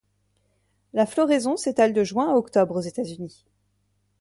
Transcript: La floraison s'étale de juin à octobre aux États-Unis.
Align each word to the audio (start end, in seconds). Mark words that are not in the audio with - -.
La 0.93 1.05
floraison 1.05 1.57
s'étale 1.57 1.93
de 1.93 2.03
juin 2.03 2.31
à 2.31 2.35
octobre 2.35 2.75
aux 2.77 2.81
États-Unis. 2.81 3.45